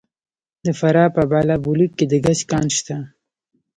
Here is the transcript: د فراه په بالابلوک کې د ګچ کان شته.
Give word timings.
د 0.65 0.67
فراه 0.79 1.09
په 1.15 1.21
بالابلوک 1.31 1.91
کې 1.97 2.05
د 2.11 2.13
ګچ 2.25 2.39
کان 2.51 2.67
شته. 2.77 2.97